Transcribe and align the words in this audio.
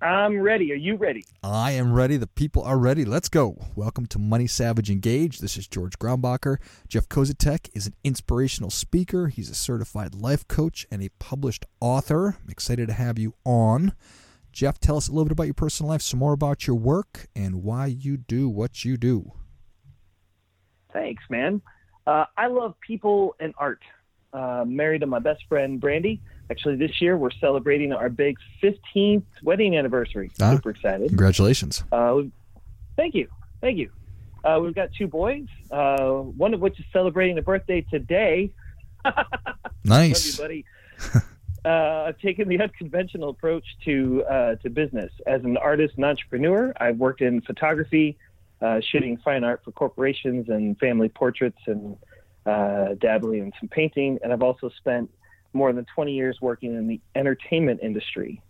I'm 0.00 0.40
ready. 0.40 0.72
Are 0.72 0.76
you 0.76 0.96
ready? 0.96 1.24
I 1.42 1.72
am 1.72 1.92
ready. 1.92 2.16
The 2.16 2.26
people 2.26 2.62
are 2.62 2.78
ready. 2.78 3.04
Let's 3.04 3.28
go. 3.28 3.56
Welcome 3.74 4.06
to 4.06 4.18
Money 4.18 4.46
Savage 4.46 4.90
Engage. 4.90 5.38
This 5.38 5.56
is 5.56 5.66
George 5.66 5.98
Grumbacher. 5.98 6.58
Jeff 6.88 7.08
Kozatek 7.08 7.70
is 7.74 7.86
an 7.86 7.94
inspirational 8.02 8.70
speaker. 8.70 9.28
He's 9.28 9.48
a 9.48 9.54
certified 9.54 10.14
life 10.14 10.46
coach 10.48 10.86
and 10.90 11.02
a 11.02 11.10
published 11.20 11.64
author. 11.80 12.36
I'm 12.42 12.50
excited 12.50 12.88
to 12.88 12.94
have 12.94 13.18
you 13.18 13.34
on. 13.44 13.92
Jeff, 14.52 14.78
tell 14.78 14.96
us 14.96 15.08
a 15.08 15.12
little 15.12 15.24
bit 15.24 15.32
about 15.32 15.44
your 15.44 15.54
personal 15.54 15.90
life, 15.90 16.02
some 16.02 16.18
more 16.18 16.32
about 16.32 16.66
your 16.66 16.76
work, 16.76 17.28
and 17.34 17.62
why 17.62 17.86
you 17.86 18.16
do 18.16 18.48
what 18.48 18.84
you 18.84 18.96
do. 18.96 19.32
Thanks, 20.92 21.22
man. 21.30 21.62
Uh, 22.06 22.24
I 22.36 22.48
love 22.48 22.74
people 22.80 23.36
and 23.40 23.54
art. 23.58 23.82
Uh, 24.32 24.64
married 24.66 25.00
to 25.00 25.06
my 25.06 25.20
best 25.20 25.44
friend, 25.48 25.80
Brandy. 25.80 26.20
Actually, 26.50 26.76
this 26.76 27.00
year 27.00 27.16
we're 27.16 27.30
celebrating 27.40 27.92
our 27.92 28.08
big 28.08 28.36
15th 28.62 29.24
wedding 29.42 29.76
anniversary. 29.76 30.30
Ah, 30.40 30.52
Super 30.52 30.70
excited. 30.70 31.08
Congratulations. 31.08 31.84
Uh, 31.90 32.22
thank 32.96 33.14
you. 33.14 33.28
Thank 33.60 33.78
you. 33.78 33.90
Uh, 34.44 34.60
we've 34.62 34.74
got 34.74 34.90
two 34.92 35.06
boys, 35.06 35.46
uh, 35.70 36.08
one 36.10 36.52
of 36.52 36.60
which 36.60 36.78
is 36.78 36.84
celebrating 36.92 37.38
a 37.38 37.42
birthday 37.42 37.80
today. 37.90 38.50
Nice. 39.84 40.38
Love 40.38 40.50
you, 40.50 40.64
buddy. 41.12 41.24
uh, 41.64 42.08
I've 42.08 42.18
taken 42.18 42.48
the 42.48 42.58
unconventional 42.60 43.28
approach 43.28 43.64
to 43.84 44.24
uh, 44.24 44.54
to 44.56 44.70
business. 44.70 45.12
As 45.26 45.44
an 45.44 45.56
artist 45.58 45.94
and 45.96 46.04
entrepreneur, 46.04 46.72
I've 46.80 46.96
worked 46.96 47.20
in 47.20 47.42
photography, 47.42 48.16
uh, 48.62 48.80
shooting 48.80 49.18
fine 49.18 49.44
art 49.44 49.60
for 49.64 49.72
corporations 49.72 50.48
and 50.48 50.78
family 50.78 51.10
portraits, 51.10 51.58
and 51.66 51.96
uh, 52.46 52.94
dabbling 52.94 53.40
in 53.40 53.52
some 53.60 53.68
painting. 53.68 54.18
And 54.22 54.32
I've 54.32 54.42
also 54.42 54.70
spent 54.78 55.10
more 55.54 55.72
than 55.72 55.86
20 55.94 56.12
years 56.12 56.38
working 56.40 56.74
in 56.74 56.86
the 56.86 57.00
entertainment 57.14 57.80
industry. 57.82 58.42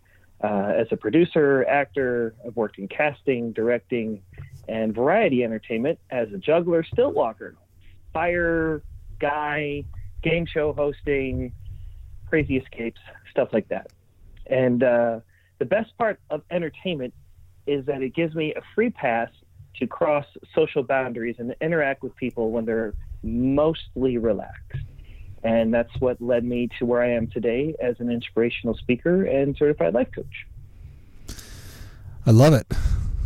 Uh, 0.43 0.73
as 0.77 0.87
a 0.91 0.97
producer, 0.97 1.65
actor, 1.69 2.35
I've 2.47 2.57
worked 2.57 2.79
in 2.79 2.89
casting, 2.89 3.53
directing, 3.53 4.21
and 4.69 4.95
variety 4.95 5.45
entertainment 5.45 5.99
as 6.11 6.29
a 6.33 6.39
juggler, 6.39 6.85
stilt 6.85 7.15
walker, 7.15 7.55
fire 8.13 8.83
guy, 9.21 9.85
game 10.23 10.47
show 10.47 10.73
hosting, 10.73 11.53
crazy 12.29 12.57
escapes, 12.57 13.01
stuff 13.31 13.51
like 13.53 13.69
that. 13.69 13.91
And 14.47 14.83
uh, 14.83 15.21
the 15.59 15.65
best 15.65 15.97
part 15.97 16.21
of 16.31 16.43
entertainment 16.51 17.15
is 17.67 17.87
that 17.87 18.03
it 18.03 18.15
gives 18.15 18.35
me 18.35 18.53
a 18.55 18.61
free 18.75 18.91
pass 18.91 19.31
to 19.77 19.87
cross 19.87 20.27
social 20.55 20.83
boundaries 20.83 21.37
and 21.39 21.55
interact 21.61 22.03
with 22.03 22.15
people 22.17 22.51
when 22.51 22.65
they're 22.65 22.95
mostly 23.23 24.19
relaxed. 24.19 24.85
And 25.45 25.73
that's 25.73 25.95
what 26.01 26.21
led 26.21 26.43
me 26.45 26.69
to 26.79 26.87
where 26.87 27.03
I 27.03 27.11
am 27.11 27.29
today 27.29 27.75
as 27.81 28.01
an 28.01 28.11
inspirational 28.11 28.75
speaker 28.77 29.25
and 29.25 29.55
certified 29.57 29.93
life 29.93 30.09
coach. 30.15 30.47
I 32.27 32.31
love 32.31 32.55
it. 32.55 32.67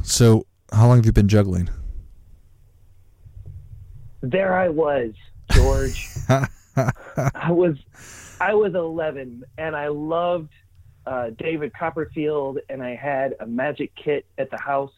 So, 0.02 0.44
how 0.72 0.88
long 0.88 0.96
have 0.96 1.06
you 1.06 1.12
been 1.12 1.28
juggling? 1.28 1.70
There 4.20 4.54
I 4.54 4.68
was, 4.68 5.12
George. 5.52 6.08
I 6.28 7.50
was 7.50 7.76
I 8.40 8.54
was 8.54 8.74
11 8.74 9.44
and 9.56 9.76
I 9.76 9.88
loved 9.88 10.52
uh, 11.06 11.30
David 11.30 11.72
Copperfield 11.72 12.58
and 12.68 12.82
I 12.82 12.94
had 12.94 13.34
a 13.40 13.46
magic 13.46 13.92
kit 13.96 14.26
at 14.38 14.50
the 14.50 14.58
house 14.58 14.92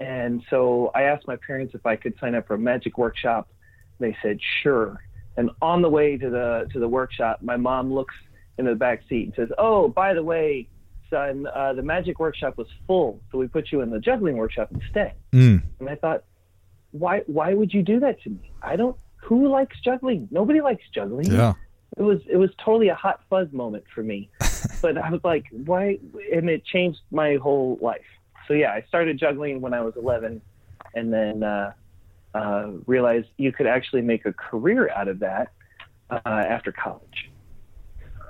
and 0.00 0.42
so 0.50 0.90
I 0.94 1.02
asked 1.02 1.26
my 1.26 1.36
parents 1.36 1.74
if 1.74 1.86
I 1.86 1.96
could 1.96 2.14
sign 2.18 2.34
up 2.34 2.46
for 2.46 2.54
a 2.54 2.58
magic 2.58 2.98
workshop. 2.98 3.48
They 4.00 4.16
said 4.22 4.40
sure. 4.62 5.00
And 5.36 5.50
on 5.60 5.82
the 5.82 5.88
way 5.88 6.16
to 6.16 6.30
the 6.30 6.68
to 6.72 6.78
the 6.78 6.88
workshop, 6.88 7.40
my 7.42 7.56
mom 7.56 7.92
looks 7.92 8.14
in 8.58 8.66
the 8.66 8.74
back 8.74 9.02
seat 9.08 9.26
and 9.26 9.34
says, 9.34 9.48
"Oh, 9.58 9.88
by 9.88 10.14
the 10.14 10.22
way, 10.22 10.68
son, 11.08 11.46
uh, 11.54 11.72
the 11.72 11.82
magic 11.82 12.18
workshop 12.20 12.58
was 12.58 12.66
full, 12.86 13.20
so 13.30 13.38
we 13.38 13.48
put 13.48 13.72
you 13.72 13.80
in 13.80 13.90
the 13.90 13.98
juggling 13.98 14.36
workshop 14.36 14.70
instead." 14.72 15.14
Mm. 15.32 15.62
And 15.80 15.88
I 15.88 15.94
thought, 15.94 16.24
why 16.92 17.22
why 17.26 17.54
would 17.54 17.72
you 17.72 17.82
do 17.82 18.00
that 18.00 18.22
to 18.22 18.30
me? 18.30 18.52
I 18.62 18.76
don't. 18.76 18.96
Who 19.24 19.48
likes 19.48 19.76
juggling? 19.80 20.28
Nobody 20.30 20.60
likes 20.60 20.84
juggling. 20.94 21.26
Yeah. 21.26 21.54
It 21.96 22.02
was 22.02 22.20
it 22.30 22.36
was 22.36 22.50
totally 22.62 22.88
a 22.88 22.94
hot 22.94 23.20
fuzz 23.28 23.50
moment 23.52 23.84
for 23.94 24.02
me. 24.02 24.30
but 24.82 24.96
I 24.96 25.10
was 25.10 25.20
like, 25.24 25.44
why? 25.50 25.98
And 26.32 26.48
it 26.48 26.64
changed 26.64 27.00
my 27.10 27.36
whole 27.36 27.78
life. 27.80 28.00
So 28.46 28.54
yeah, 28.54 28.72
I 28.72 28.84
started 28.88 29.18
juggling 29.18 29.60
when 29.60 29.72
I 29.72 29.80
was 29.80 29.94
11, 29.96 30.42
and 30.94 31.12
then 31.12 31.42
uh, 31.42 31.72
uh, 32.34 32.70
realized 32.86 33.28
you 33.36 33.52
could 33.52 33.66
actually 33.66 34.02
make 34.02 34.26
a 34.26 34.32
career 34.32 34.90
out 34.90 35.08
of 35.08 35.20
that 35.20 35.52
uh, 36.10 36.20
after 36.24 36.72
college. 36.72 37.30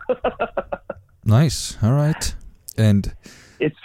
Nice. 1.24 1.76
All 1.82 1.92
right. 1.92 2.34
And 2.76 3.14
it's 3.60 3.76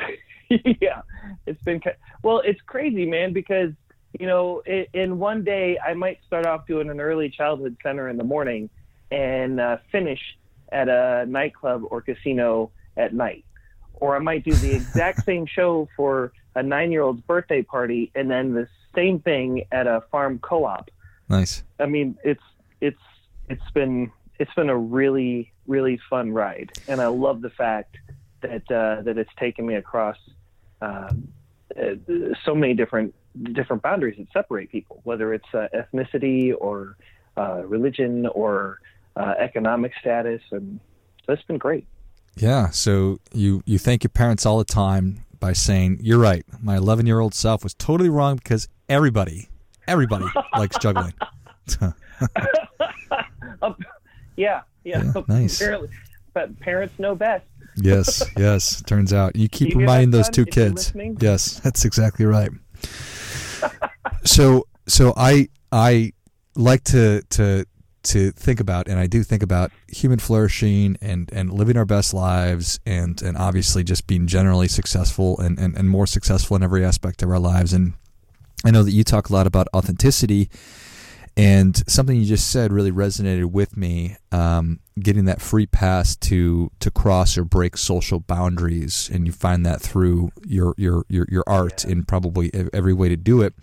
yeah, 0.50 1.02
it's 1.46 1.62
been 1.64 1.82
well, 2.24 2.42
it's 2.44 2.62
crazy, 2.62 3.06
man, 3.06 3.34
because 3.34 3.72
you 4.20 4.26
know, 4.26 4.62
in, 4.66 4.86
in 4.94 5.20
one 5.20 5.44
day 5.44 5.78
I 5.86 5.94
might 5.94 6.20
start 6.26 6.46
off 6.46 6.66
doing 6.66 6.90
an 6.90 7.00
early 7.00 7.30
childhood 7.30 7.78
center 7.84 8.10
in 8.10 8.18
the 8.18 8.24
morning 8.24 8.70
and 9.12 9.60
uh, 9.60 9.78
finish 9.92 10.20
at 10.72 10.90
a 10.90 11.26
nightclub 11.28 11.84
or 11.90 12.02
casino 12.02 12.72
at 12.96 13.14
night, 13.14 13.46
or 13.94 14.16
I 14.16 14.20
might 14.20 14.44
do 14.44 14.54
the 14.54 14.72
exact 14.76 15.26
same 15.26 15.46
show 15.46 15.88
for 15.96 16.32
a 16.56 16.64
nine-year-old's 16.64 17.22
birthday 17.22 17.62
party 17.62 18.12
and 18.16 18.32
then 18.32 18.54
the 18.54 18.68
same 18.98 19.20
thing 19.20 19.66
at 19.72 19.88
a 19.88 20.02
farm 20.12 20.40
co-op. 20.40 20.90
nice. 21.30 21.64
I 21.80 21.86
mean, 21.86 22.18
it's 22.24 22.44
it's 22.82 23.00
it's 23.50 23.72
been 23.74 24.12
it's 24.40 24.54
been 24.56 24.70
a 24.70 24.78
really 24.78 25.54
really 25.68 26.00
fun 26.10 26.32
ride, 26.32 26.72
and 26.88 27.00
I 27.00 27.08
love 27.08 27.42
the 27.42 27.50
fact 27.52 27.98
that 28.42 28.70
uh, 28.72 29.04
that 29.04 29.18
it's 29.18 29.34
taken 29.40 29.66
me 29.66 29.76
across 29.76 30.18
um, 30.82 31.28
uh, 31.78 31.96
so 32.44 32.56
many 32.56 32.74
different 32.74 33.14
different 33.54 33.84
boundaries 33.84 34.18
that 34.18 34.28
separate 34.34 34.72
people, 34.72 35.02
whether 35.04 35.34
it's 35.34 35.48
uh, 35.54 35.68
ethnicity 35.76 36.54
or 36.58 36.98
uh, 37.38 37.62
religion 37.66 38.26
or 38.28 38.80
uh, 39.16 39.36
economic 39.38 39.92
status, 40.00 40.42
and 40.52 40.80
it's 41.28 41.44
been 41.44 41.58
great. 41.58 41.86
Yeah. 42.36 42.70
So 42.70 43.20
you 43.34 43.62
you 43.66 43.78
thank 43.78 44.04
your 44.04 44.10
parents 44.10 44.46
all 44.46 44.58
the 44.58 44.66
time 44.66 45.26
by 45.40 45.54
saying, 45.54 46.00
"You're 46.02 46.20
right. 46.20 46.46
My 46.62 46.78
11 46.78 47.06
year 47.06 47.20
old 47.20 47.34
self 47.34 47.64
was 47.64 47.74
totally 47.74 48.10
wrong 48.10 48.38
because 48.38 48.68
everybody, 48.90 49.48
everybody 49.88 50.26
likes 50.58 50.78
juggling." 50.78 51.14
Yeah, 54.36 54.62
yeah. 54.84 55.04
Yeah, 55.04 55.22
nice. 55.28 55.60
Apparently, 55.60 55.90
but 56.34 56.60
parents 56.60 56.98
know 57.00 57.16
best. 57.16 57.46
yes. 57.76 58.24
Yes. 58.38 58.82
Turns 58.84 59.12
out 59.12 59.36
you 59.36 59.50
keep 59.50 59.74
You 59.74 59.80
reminding 59.80 60.12
those 60.12 60.30
two 60.30 60.46
kids. 60.46 60.94
Yes, 61.20 61.60
that's 61.60 61.84
exactly 61.86 62.26
right. 62.26 62.52
so 64.24 64.68
so 64.88 65.14
I 65.18 65.50
I 65.72 66.14
like 66.56 66.84
to 66.86 67.22
to 67.32 67.66
to 68.04 68.32
think 68.32 68.60
about 68.60 68.88
and 68.88 69.00
I 69.00 69.08
do 69.08 69.22
think 69.24 69.44
about 69.44 69.72
human 69.90 70.20
flourishing 70.20 70.98
and 71.02 71.30
and 71.34 71.52
living 71.52 71.76
our 71.76 71.86
best 71.86 72.14
lives 72.14 72.80
and 72.86 73.20
and 73.22 73.36
obviously 73.36 73.84
just 73.84 74.08
being 74.08 74.28
generally 74.28 74.68
successful 74.68 75.38
and 75.40 75.58
and, 75.60 75.76
and 75.76 75.90
more 75.90 76.06
successful 76.08 76.56
in 76.56 76.64
every 76.64 76.86
aspect 76.86 77.22
of 77.24 77.30
our 77.30 77.40
lives 77.40 77.74
and 77.74 77.94
I 78.66 78.72
know 78.72 78.84
that 78.84 78.92
you 78.92 79.04
talk 79.04 79.30
a 79.30 79.34
lot 79.34 79.48
about 79.48 79.68
authenticity 79.74 80.50
And 81.38 81.78
something 81.88 82.18
you 82.18 82.26
just 82.26 82.50
said 82.50 82.74
really 82.74 82.92
resonated 82.92 83.52
with 83.52 83.78
me. 83.78 84.18
Um, 84.32 84.80
getting 85.00 85.26
that 85.26 85.40
free 85.40 85.68
pass 85.68 86.16
to 86.16 86.72
to 86.80 86.90
cross 86.90 87.38
or 87.38 87.44
break 87.44 87.78
social 87.78 88.20
boundaries, 88.20 89.08
and 89.14 89.28
you 89.28 89.32
find 89.32 89.64
that 89.64 89.80
through 89.80 90.32
your 90.44 90.74
your 90.78 91.06
your, 91.10 91.28
your 91.30 91.44
art 91.46 91.86
yeah. 91.86 91.92
in 91.92 92.06
probably 92.06 92.50
every 92.74 92.94
way 92.94 93.08
to 93.08 93.16
do 93.16 93.44
it. 93.44 93.54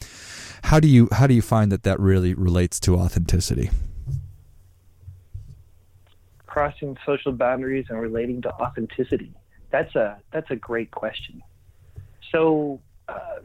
How 0.63 0.79
do 0.79 0.87
you 0.87 1.09
how 1.11 1.27
do 1.27 1.35
you 1.35 1.43
find 1.43 1.73
that 1.73 1.83
that 1.83 1.99
really 1.99 2.33
relates 2.33 2.79
to 2.81 2.95
authenticity? 2.95 3.71
Crossing 6.47 6.97
social 7.05 7.33
boundaries 7.33 7.87
and 7.89 8.01
relating 8.01 8.41
to 8.43 8.55
authenticity. 8.55 9.33
That's 9.73 9.97
a 9.97 10.19
that's 10.31 10.51
a 10.53 10.57
great 10.57 10.93
question. 10.93 11.43
So. 12.31 12.81
Uh, 13.09 13.41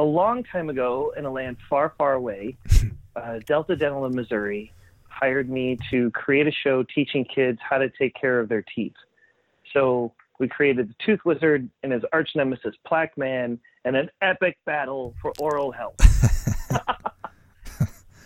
a 0.00 0.02
long 0.02 0.42
time 0.42 0.70
ago 0.70 1.12
in 1.14 1.26
a 1.26 1.30
land 1.30 1.58
far, 1.68 1.92
far 1.98 2.14
away, 2.14 2.56
uh, 3.16 3.38
Delta 3.46 3.76
Dental 3.76 4.06
in 4.06 4.16
Missouri 4.16 4.72
hired 5.06 5.50
me 5.50 5.76
to 5.90 6.10
create 6.12 6.46
a 6.46 6.50
show 6.50 6.82
teaching 6.82 7.22
kids 7.22 7.58
how 7.60 7.76
to 7.76 7.90
take 7.90 8.14
care 8.14 8.40
of 8.40 8.48
their 8.48 8.64
teeth. 8.74 8.94
So 9.74 10.14
we 10.38 10.48
created 10.48 10.88
the 10.88 10.94
Tooth 11.04 11.20
Wizard 11.26 11.68
and 11.82 11.92
his 11.92 12.02
arch 12.14 12.30
nemesis 12.34 12.74
Plaque 12.86 13.18
Man 13.18 13.58
and 13.84 13.94
an 13.94 14.08
epic 14.22 14.56
battle 14.64 15.14
for 15.20 15.34
oral 15.38 15.70
health. 15.70 15.96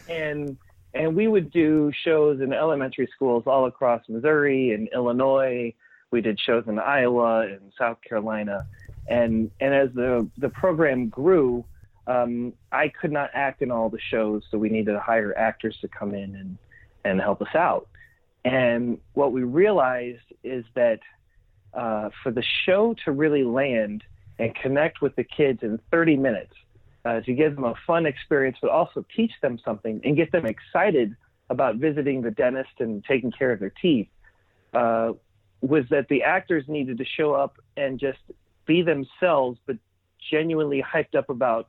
and 0.09 0.57
and 0.95 1.17
we 1.17 1.27
would 1.27 1.51
do 1.51 1.91
shows 2.05 2.41
in 2.41 2.53
elementary 2.53 3.09
schools 3.13 3.43
all 3.49 3.67
across 3.67 4.09
Missouri 4.09 4.71
and 4.71 4.89
Illinois. 4.95 5.75
We 6.13 6.21
did 6.21 6.39
shows 6.39 6.63
in 6.69 6.79
Iowa 6.79 7.49
and 7.49 7.73
South 7.77 7.99
Carolina 8.09 8.65
and 9.09 9.51
and 9.61 9.75
as 9.75 9.91
the 9.95 10.29
the 10.39 10.49
program 10.49 11.09
grew, 11.09 11.65
um, 12.07 12.53
I 12.73 12.89
could 12.89 13.13
not 13.13 13.31
act 13.35 13.63
in 13.63 13.71
all 13.71 13.89
the 13.89 14.01
shows, 14.11 14.43
so 14.51 14.59
we 14.59 14.69
needed 14.69 14.93
to 14.93 15.01
hire 15.01 15.37
actors 15.37 15.77
to 15.81 15.89
come 15.89 16.15
in 16.15 16.35
and 16.35 16.59
and 17.05 17.21
help 17.21 17.43
us 17.43 17.55
out. 17.55 17.89
And 18.45 18.99
what 19.15 19.33
we 19.33 19.43
realized 19.43 20.25
is 20.43 20.65
that 20.75 21.01
uh, 21.73 22.11
for 22.23 22.31
the 22.31 22.45
show 22.65 22.95
to 23.05 23.13
really 23.13 23.45
land 23.45 24.05
and 24.39 24.55
connect 24.55 25.01
with 25.01 25.17
the 25.17 25.25
kids 25.25 25.61
in 25.63 25.79
30 25.91 26.17
minutes, 26.17 26.55
uh, 27.05 27.21
to 27.21 27.33
give 27.33 27.55
them 27.55 27.65
a 27.65 27.75
fun 27.87 28.07
experience, 28.07 28.57
but 28.61 28.71
also 28.71 29.05
teach 29.15 29.33
them 29.43 29.59
something 29.65 30.01
and 30.05 30.17
get 30.17 30.33
them 30.33 30.47
excited 30.47 31.15
about 31.51 31.77
visiting 31.77 32.23
the 32.23 32.31
dentist 32.31 32.71
and 32.79 33.05
taking 33.05 33.31
care 33.31 33.53
of 33.53 33.61
their 33.61 33.73
teeth, 33.83 34.09
uh, 34.73 35.13
was 35.61 35.85
that 35.91 36.09
the 36.09 36.23
actors 36.23 36.65
needed 36.69 36.99
to 36.99 37.05
show 37.05 37.33
up 37.33 37.57
and 37.77 37.99
just 37.99 38.19
be 38.67 38.83
themselves, 38.83 39.59
but 39.67 39.77
genuinely 40.31 40.83
hyped 40.83 41.15
up 41.15 41.31
about 41.31 41.69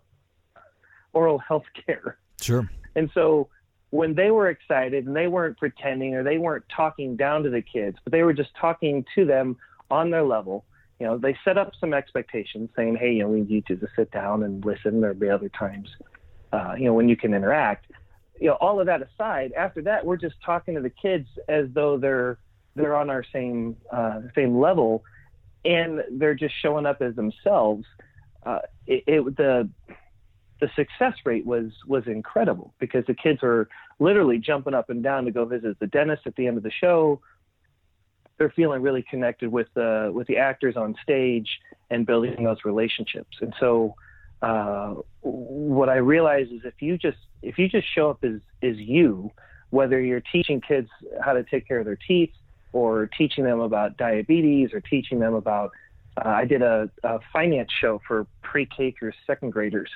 oral 1.13 1.37
health 1.39 1.65
care. 1.85 2.17
Sure. 2.41 2.69
And 2.95 3.09
so 3.13 3.49
when 3.89 4.13
they 4.13 4.31
were 4.31 4.49
excited 4.49 5.05
and 5.05 5.15
they 5.15 5.27
weren't 5.27 5.57
pretending 5.57 6.15
or 6.15 6.23
they 6.23 6.37
weren't 6.37 6.65
talking 6.75 7.15
down 7.15 7.43
to 7.43 7.49
the 7.49 7.61
kids, 7.61 7.97
but 8.03 8.11
they 8.11 8.23
were 8.23 8.33
just 8.33 8.49
talking 8.59 9.05
to 9.15 9.25
them 9.25 9.57
on 9.89 10.09
their 10.09 10.23
level, 10.23 10.65
you 10.99 11.05
know, 11.05 11.17
they 11.17 11.37
set 11.43 11.57
up 11.57 11.73
some 11.79 11.93
expectations 11.93 12.69
saying, 12.75 12.95
hey, 12.95 13.13
you 13.13 13.23
know, 13.23 13.29
we 13.29 13.41
need 13.41 13.49
you 13.49 13.61
to 13.63 13.75
just 13.75 13.95
sit 13.95 14.11
down 14.11 14.43
and 14.43 14.63
listen. 14.63 15.01
There'll 15.01 15.15
be 15.15 15.29
other 15.29 15.49
times, 15.49 15.89
uh, 16.53 16.75
you 16.77 16.85
know, 16.85 16.93
when 16.93 17.09
you 17.09 17.17
can 17.17 17.33
interact. 17.33 17.91
You 18.39 18.47
know, 18.47 18.53
all 18.55 18.79
of 18.79 18.85
that 18.87 19.01
aside, 19.01 19.53
after 19.53 19.81
that, 19.83 20.05
we're 20.05 20.17
just 20.17 20.35
talking 20.45 20.75
to 20.75 20.81
the 20.81 20.89
kids 20.89 21.27
as 21.47 21.67
though 21.73 21.97
they're 21.97 22.37
they're 22.75 22.95
on 22.95 23.09
our 23.09 23.23
same 23.31 23.77
uh, 23.91 24.21
same 24.35 24.59
level, 24.59 25.03
and 25.65 26.01
they're 26.11 26.35
just 26.35 26.53
showing 26.61 26.85
up 26.85 27.01
as 27.01 27.15
themselves. 27.15 27.85
Uh, 28.45 28.59
it, 28.85 29.03
it, 29.07 29.37
the 29.37 29.69
the 30.61 30.69
success 30.75 31.13
rate 31.25 31.45
was 31.45 31.71
was 31.87 32.03
incredible 32.07 32.73
because 32.79 33.05
the 33.07 33.13
kids 33.13 33.39
are 33.43 33.67
literally 33.99 34.37
jumping 34.37 34.73
up 34.73 34.89
and 34.89 35.03
down 35.03 35.25
to 35.25 35.31
go 35.31 35.45
visit 35.45 35.77
the 35.79 35.87
dentist 35.87 36.23
at 36.25 36.35
the 36.35 36.47
end 36.47 36.57
of 36.57 36.63
the 36.63 36.71
show. 36.71 37.19
They're 38.37 38.53
feeling 38.55 38.81
really 38.81 39.03
connected 39.09 39.51
with 39.51 39.67
the 39.73 40.11
with 40.13 40.27
the 40.27 40.37
actors 40.37 40.77
on 40.77 40.95
stage 41.01 41.49
and 41.89 42.05
building 42.05 42.43
those 42.43 42.57
relationships. 42.65 43.37
And 43.41 43.53
so, 43.59 43.95
uh, 44.41 44.95
what 45.21 45.89
I 45.89 45.97
realize 45.97 46.47
is 46.47 46.61
if 46.63 46.81
you 46.81 46.97
just 46.97 47.17
if 47.41 47.57
you 47.57 47.67
just 47.67 47.87
show 47.93 48.09
up 48.09 48.23
as 48.23 48.39
as 48.63 48.77
you, 48.77 49.31
whether 49.71 49.99
you're 49.99 50.23
teaching 50.31 50.61
kids 50.61 50.89
how 51.23 51.33
to 51.33 51.43
take 51.43 51.67
care 51.67 51.79
of 51.79 51.85
their 51.85 51.99
teeth, 52.07 52.31
or 52.75 53.09
teaching 53.17 53.45
them 53.45 53.61
about 53.61 53.95
diabetes 53.95 54.73
or 54.73 54.81
teaching 54.81 55.17
them 55.17 55.33
about 55.33 55.71
uh, 56.17 56.27
I 56.27 56.43
did 56.43 56.61
a, 56.61 56.89
a, 57.03 57.19
finance 57.31 57.69
show 57.81 58.01
for 58.05 58.27
pre-K 58.41 58.95
through 58.99 59.13
second 59.25 59.51
graders. 59.51 59.89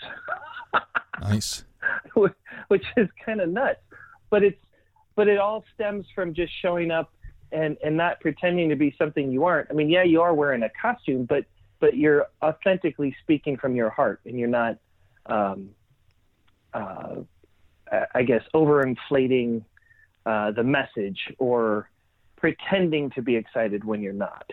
nice. 1.21 1.65
Which 2.13 2.85
is 2.95 3.09
kind 3.25 3.41
of 3.41 3.49
nuts, 3.49 3.79
but 4.29 4.43
it's 4.43 4.59
but 5.15 5.27
it 5.27 5.37
all 5.37 5.65
stems 5.73 6.05
from 6.15 6.33
just 6.33 6.53
showing 6.61 6.89
up 6.89 7.11
and 7.51 7.77
and 7.83 7.97
not 7.97 8.21
pretending 8.21 8.69
to 8.69 8.75
be 8.75 8.95
something 8.97 9.29
you 9.29 9.43
aren't. 9.43 9.69
I 9.69 9.73
mean, 9.73 9.89
yeah, 9.89 10.03
you 10.03 10.21
are 10.21 10.33
wearing 10.33 10.63
a 10.63 10.69
costume, 10.81 11.25
but 11.25 11.45
but 11.79 11.97
you're 11.97 12.27
authentically 12.41 13.15
speaking 13.23 13.57
from 13.57 13.75
your 13.75 13.89
heart, 13.89 14.21
and 14.25 14.37
you're 14.37 14.49
not, 14.49 14.77
um, 15.25 15.69
uh, 16.73 17.15
I 18.13 18.23
guess, 18.23 18.43
overinflating 18.53 19.63
uh, 20.25 20.51
the 20.51 20.63
message 20.63 21.19
or 21.37 21.89
pretending 22.39 23.09
to 23.11 23.21
be 23.21 23.35
excited 23.35 23.83
when 23.83 24.01
you're 24.01 24.13
not. 24.13 24.51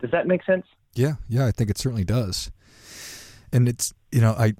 Does 0.00 0.10
that 0.10 0.26
make 0.26 0.44
sense? 0.44 0.66
Yeah, 0.94 1.14
yeah, 1.28 1.46
I 1.46 1.50
think 1.50 1.70
it 1.70 1.78
certainly 1.78 2.04
does. 2.04 2.50
And 3.52 3.68
it's 3.68 3.94
you 4.12 4.20
know 4.20 4.32
I 4.32 4.54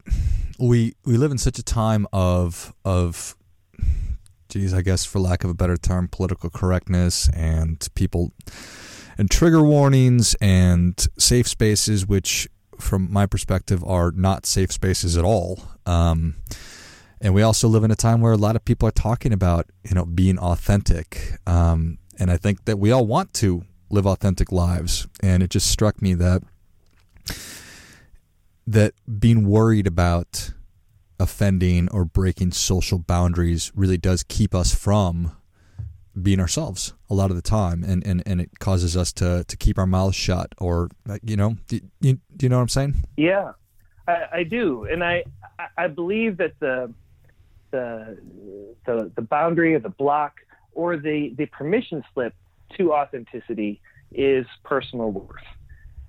we 0.59 0.95
we 1.05 1.17
live 1.17 1.31
in 1.31 1.39
such 1.39 1.59
a 1.59 1.63
time 1.63 2.07
of 2.13 2.75
of 2.85 3.37
geez, 4.49 4.73
I 4.73 4.83
guess 4.83 5.05
for 5.05 5.19
lack 5.19 5.45
of 5.45 5.51
a 5.51 5.55
better 5.55 5.77
term, 5.77 6.09
political 6.09 6.51
correctness 6.51 7.29
and 7.35 7.87
people 7.95 8.33
and 9.19 9.31
trigger 9.31 9.63
warnings 9.63 10.35
and 10.41 11.07
safe 11.19 11.49
spaces, 11.49 12.07
which 12.07 12.49
from 12.79 13.11
my 13.11 13.27
perspective 13.27 13.83
are 13.85 14.13
not 14.13 14.47
safe 14.47 14.71
spaces 14.71 15.17
at 15.17 15.25
all. 15.25 15.61
Um, 15.87 16.37
and 17.21 17.35
we 17.35 17.43
also 17.43 17.67
live 17.69 17.83
in 17.83 17.91
a 17.91 17.97
time 17.97 18.21
where 18.21 18.33
a 18.33 18.37
lot 18.37 18.57
of 18.57 18.65
people 18.65 18.87
are 18.87 18.93
talking 18.93 19.33
about 19.33 19.67
you 19.89 19.95
know 19.95 20.05
being 20.05 20.39
authentic. 20.39 21.39
Um, 21.47 21.99
and 22.19 22.31
I 22.31 22.37
think 22.37 22.65
that 22.65 22.79
we 22.79 22.91
all 22.91 23.07
want 23.07 23.33
to 23.35 23.65
live 23.91 24.07
authentic 24.07 24.51
lives. 24.51 25.07
And 25.23 25.43
it 25.43 25.51
just 25.51 25.71
struck 25.71 26.03
me 26.03 26.15
that 26.15 26.43
that 28.67 28.95
being 29.21 29.47
worried 29.47 29.87
about 29.87 30.51
offending 31.19 31.89
or 31.91 32.05
breaking 32.05 32.53
social 32.53 32.99
boundaries 32.99 33.73
really 33.75 33.97
does 33.97 34.23
keep 34.23 34.55
us 34.55 34.75
from 34.75 35.37
being 36.21 36.41
ourselves 36.41 36.95
a 37.09 37.15
lot 37.15 37.31
of 37.31 37.37
the 37.37 37.43
time. 37.43 37.85
And, 37.85 38.05
and, 38.07 38.23
and 38.27 38.41
it 38.41 38.59
causes 38.59 38.97
us 38.97 39.13
to, 39.15 39.45
to 39.47 39.57
keep 39.57 39.79
our 39.79 39.87
mouths 39.87 40.17
shut 40.17 40.53
or 40.59 40.89
you 41.23 41.37
know 41.37 41.57
do 41.69 41.81
you, 42.01 42.19
do 42.37 42.47
you 42.47 42.49
know 42.49 42.57
what 42.57 42.63
i'm 42.63 42.69
saying? 42.69 43.05
Yeah 43.17 43.53
I, 44.09 44.25
I 44.33 44.43
do. 44.45 44.85
And 44.85 45.03
I, 45.03 45.25
I 45.77 45.89
believe 45.89 46.37
that 46.39 46.59
the 46.61 46.93
the 47.71 48.19
the, 48.87 49.11
the 49.15 49.23
boundary 49.23 49.75
or 49.75 49.81
the 49.81 49.89
block 49.89 50.37
or 50.77 50.97
the, 50.97 51.33
the 51.37 51.47
permission 51.47 52.05
slip 52.13 52.35
to 52.77 52.93
authenticity 52.93 53.81
is 54.13 54.47
personal 54.63 55.11
worth 55.11 55.43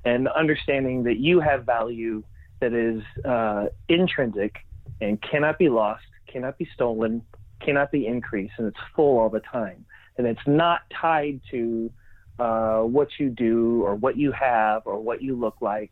and 0.06 0.28
understanding 0.28 1.04
that 1.04 1.18
you 1.18 1.40
have 1.40 1.66
value 1.66 2.24
that 2.60 2.74
is 2.74 3.02
uh, 3.26 3.68
intrinsic 3.88 4.58
and 5.02 5.22
cannot 5.22 5.58
be 5.58 5.70
lost, 5.70 6.04
cannot 6.28 6.58
be 6.58 6.68
stolen, 6.74 7.22
cannot 7.62 7.92
be 7.92 8.06
increased, 8.06 8.54
and 8.58 8.68
it's 8.68 8.78
full 8.96 9.20
all 9.20 9.30
the 9.30 9.40
time. 9.40 9.86
And 10.18 10.28
it's 10.28 10.48
not 10.48 10.82
tied 10.94 11.42
to 11.52 11.92
uh, 12.40 12.80
what 12.82 13.10
you 13.20 13.30
do 13.30 13.84
or 13.84 13.96
what 13.96 14.18
you 14.18 14.32
have 14.32 14.84
or 14.86 15.00
what 15.00 15.22
you 15.22 15.36
look 15.36 15.58
like 15.62 15.92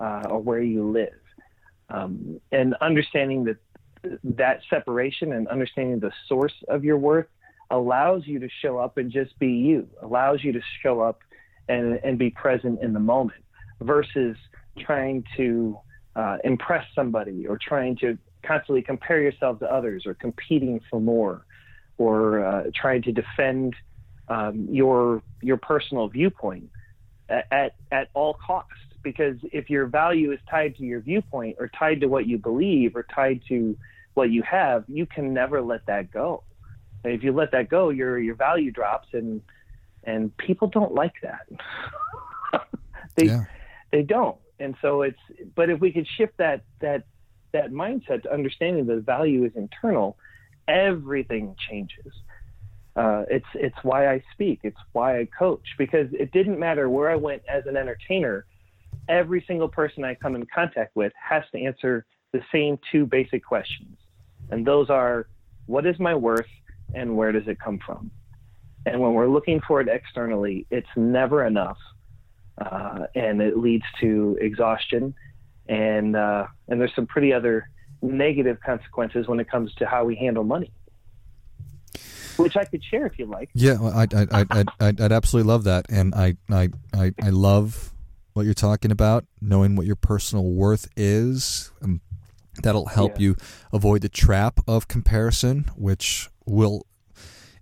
uh, 0.00 0.24
or 0.28 0.40
where 0.40 0.62
you 0.62 0.90
live. 0.90 1.20
Um, 1.90 2.40
and 2.52 2.74
understanding 2.80 3.44
that 3.44 3.56
that 4.24 4.60
separation 4.68 5.32
and 5.32 5.48
understanding 5.48 6.00
the 6.00 6.12
source 6.28 6.54
of 6.68 6.84
your 6.84 6.98
worth 6.98 7.26
allows 7.70 8.26
you 8.26 8.38
to 8.38 8.48
show 8.62 8.78
up 8.78 8.98
and 8.98 9.10
just 9.10 9.38
be 9.38 9.48
you, 9.48 9.88
allows 10.02 10.42
you 10.42 10.52
to 10.52 10.60
show 10.82 11.00
up 11.00 11.20
and, 11.68 11.98
and 12.04 12.18
be 12.18 12.30
present 12.30 12.80
in 12.82 12.92
the 12.92 13.00
moment 13.00 13.42
versus 13.80 14.36
trying 14.78 15.24
to 15.36 15.76
uh, 16.16 16.36
impress 16.44 16.84
somebody 16.94 17.46
or 17.46 17.58
trying 17.58 17.96
to 17.96 18.18
constantly 18.46 18.82
compare 18.82 19.20
yourself 19.20 19.58
to 19.58 19.72
others 19.72 20.04
or 20.06 20.14
competing 20.14 20.80
for 20.90 21.00
more 21.00 21.46
or 21.96 22.44
uh, 22.44 22.64
trying 22.74 23.02
to 23.02 23.12
defend 23.12 23.74
um, 24.28 24.66
your 24.70 25.22
your 25.42 25.56
personal 25.56 26.08
viewpoint 26.08 26.68
at, 27.28 27.46
at, 27.50 27.74
at 27.92 28.08
all 28.14 28.34
costs. 28.46 28.72
Because 29.02 29.36
if 29.52 29.68
your 29.68 29.86
value 29.86 30.32
is 30.32 30.38
tied 30.50 30.76
to 30.76 30.82
your 30.82 31.00
viewpoint 31.00 31.56
or 31.58 31.70
tied 31.78 32.00
to 32.00 32.06
what 32.06 32.26
you 32.26 32.38
believe 32.38 32.96
or 32.96 33.06
tied 33.14 33.42
to 33.48 33.76
what 34.14 34.30
you 34.30 34.42
have 34.42 34.84
you 34.88 35.06
can 35.06 35.34
never 35.34 35.60
let 35.60 35.84
that 35.86 36.10
go 36.10 36.42
if 37.04 37.22
you 37.22 37.32
let 37.32 37.52
that 37.52 37.68
go, 37.68 37.90
your 37.90 38.18
your 38.18 38.34
value 38.34 38.70
drops, 38.70 39.08
and 39.12 39.42
and 40.04 40.36
people 40.36 40.68
don't 40.68 40.94
like 40.94 41.14
that. 41.22 41.46
they 43.16 43.26
yeah. 43.26 43.44
they 43.92 44.02
don't, 44.02 44.38
and 44.58 44.74
so 44.80 45.02
it's. 45.02 45.18
But 45.54 45.70
if 45.70 45.80
we 45.80 45.92
could 45.92 46.06
shift 46.16 46.36
that 46.38 46.64
that 46.80 47.04
that 47.52 47.70
mindset 47.72 48.22
to 48.22 48.32
understanding 48.32 48.86
that 48.86 49.02
value 49.04 49.44
is 49.44 49.52
internal, 49.54 50.16
everything 50.68 51.54
changes. 51.70 52.12
Uh, 52.96 53.24
it's 53.28 53.46
it's 53.54 53.76
why 53.82 54.08
I 54.12 54.22
speak. 54.32 54.60
It's 54.62 54.78
why 54.92 55.18
I 55.18 55.28
coach 55.36 55.64
because 55.78 56.08
it 56.12 56.32
didn't 56.32 56.58
matter 56.58 56.88
where 56.88 57.10
I 57.10 57.16
went 57.16 57.42
as 57.48 57.66
an 57.66 57.76
entertainer. 57.76 58.46
Every 59.08 59.44
single 59.46 59.68
person 59.68 60.04
I 60.04 60.14
come 60.14 60.34
in 60.34 60.46
contact 60.46 60.94
with 60.94 61.12
has 61.20 61.42
to 61.52 61.62
answer 61.62 62.06
the 62.32 62.40
same 62.52 62.78
two 62.90 63.04
basic 63.04 63.44
questions, 63.44 63.96
and 64.50 64.66
those 64.66 64.90
are, 64.90 65.26
what 65.66 65.86
is 65.86 65.98
my 65.98 66.14
worth, 66.14 66.46
and 66.94 67.16
where 67.16 67.32
does 67.32 67.46
it 67.46 67.58
come 67.58 67.78
from? 67.84 68.10
And 68.86 69.00
when 69.00 69.14
we're 69.14 69.28
looking 69.28 69.60
for 69.66 69.80
it 69.80 69.88
externally, 69.88 70.66
it's 70.70 70.88
never 70.96 71.44
enough, 71.44 71.78
uh, 72.58 73.06
and 73.14 73.40
it 73.40 73.56
leads 73.56 73.84
to 74.00 74.38
exhaustion, 74.40 75.14
and 75.68 76.16
uh, 76.16 76.46
and 76.68 76.80
there's 76.80 76.94
some 76.94 77.06
pretty 77.06 77.32
other 77.32 77.68
negative 78.02 78.58
consequences 78.64 79.26
when 79.26 79.40
it 79.40 79.50
comes 79.50 79.74
to 79.76 79.86
how 79.86 80.04
we 80.04 80.14
handle 80.16 80.44
money 80.44 80.70
which 82.36 82.56
I 82.56 82.64
could 82.64 82.82
share 82.84 83.06
if 83.06 83.18
you 83.18 83.26
like. 83.26 83.50
Yeah, 83.54 83.80
well, 83.80 83.92
I, 83.92 84.06
I, 84.14 84.26
I, 84.50 84.64
I'd, 84.80 85.00
I'd 85.00 85.12
absolutely 85.12 85.48
love 85.48 85.64
that, 85.64 85.86
and 85.88 86.14
I, 86.14 86.36
I, 86.50 86.68
I, 86.92 87.12
I 87.22 87.30
love 87.30 87.92
what 88.32 88.44
you're 88.44 88.54
talking 88.54 88.90
about. 88.90 89.24
Knowing 89.40 89.76
what 89.76 89.86
your 89.86 89.96
personal 89.96 90.44
worth 90.44 90.88
is, 90.96 91.70
um, 91.82 92.00
that'll 92.62 92.86
help 92.86 93.12
yeah. 93.12 93.22
you 93.24 93.36
avoid 93.72 94.02
the 94.02 94.08
trap 94.08 94.60
of 94.66 94.88
comparison, 94.88 95.70
which 95.76 96.28
will. 96.46 96.86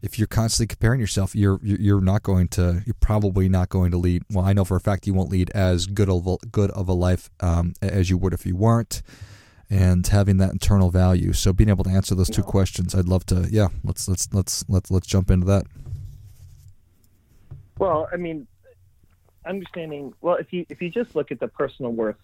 If 0.00 0.18
you're 0.18 0.26
constantly 0.26 0.66
comparing 0.66 0.98
yourself, 0.98 1.34
you're 1.36 1.60
you're 1.62 2.00
not 2.00 2.24
going 2.24 2.48
to. 2.48 2.82
You're 2.84 2.96
probably 2.98 3.48
not 3.48 3.68
going 3.68 3.92
to 3.92 3.98
lead. 3.98 4.24
Well, 4.30 4.44
I 4.44 4.52
know 4.52 4.64
for 4.64 4.76
a 4.76 4.80
fact 4.80 5.06
you 5.06 5.14
won't 5.14 5.30
lead 5.30 5.50
as 5.50 5.86
good 5.86 6.08
of 6.08 6.26
a, 6.26 6.36
good 6.50 6.70
of 6.72 6.88
a 6.88 6.92
life 6.92 7.30
um, 7.40 7.74
as 7.80 8.10
you 8.10 8.18
would 8.18 8.32
if 8.32 8.44
you 8.44 8.56
weren't 8.56 9.02
and 9.72 10.06
having 10.06 10.36
that 10.36 10.52
internal 10.52 10.90
value. 10.90 11.32
So 11.32 11.52
being 11.54 11.70
able 11.70 11.84
to 11.84 11.90
answer 11.90 12.14
those 12.14 12.28
two 12.28 12.42
questions, 12.42 12.94
I'd 12.94 13.08
love 13.08 13.24
to. 13.26 13.48
Yeah, 13.50 13.68
let's 13.84 14.06
let's 14.06 14.28
let's 14.34 14.64
let's 14.68 14.90
let's 14.90 15.06
jump 15.06 15.30
into 15.30 15.46
that. 15.46 15.64
Well, 17.78 18.06
I 18.12 18.16
mean, 18.16 18.46
understanding. 19.46 20.12
Well, 20.20 20.36
if 20.36 20.52
you 20.52 20.66
if 20.68 20.82
you 20.82 20.90
just 20.90 21.16
look 21.16 21.32
at 21.32 21.40
the 21.40 21.48
personal 21.48 21.92
worth 21.92 22.16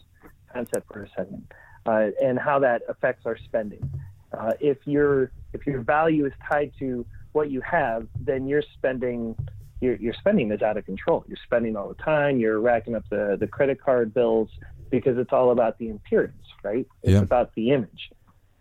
concept 0.53 0.93
for 0.93 1.05
a 1.05 1.09
second, 1.11 1.47
uh, 1.87 2.11
and 2.23 2.39
how 2.39 2.59
that 2.59 2.83
affects 2.89 3.25
our 3.25 3.39
spending. 3.39 3.91
Uh, 4.37 4.53
if 4.61 4.77
your 4.87 5.31
if 5.53 5.67
your 5.67 5.81
value 5.81 6.27
is 6.27 6.33
tied 6.49 6.73
to 6.79 7.07
what 7.33 7.51
you 7.51 7.61
have, 7.61 8.07
then 8.21 8.47
you're 8.47 8.65
spending 8.75 9.37
your, 9.81 9.95
your 9.97 10.15
spending 10.15 10.51
is 10.51 10.61
out 10.61 10.77
of 10.77 10.85
control. 10.85 11.25
You're 11.29 11.39
spending 11.45 11.77
all 11.77 11.89
the 11.89 12.03
time. 12.03 12.39
You're 12.39 12.61
racking 12.61 12.95
up 12.95 13.05
the 13.11 13.37
the 13.39 13.47
credit 13.47 13.81
card 13.81 14.13
bills 14.13 14.51
because 14.91 15.19
it's 15.19 15.33
all 15.33 15.51
about 15.51 15.79
the 15.79 15.91
appearance 15.91 16.35
right? 16.63 16.87
It's 17.03 17.13
yeah. 17.13 17.21
about 17.21 17.55
the 17.55 17.71
image. 17.71 18.11